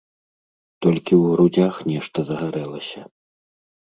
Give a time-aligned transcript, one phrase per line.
[0.85, 3.01] Толькі ў грудзях нешта загарэлася.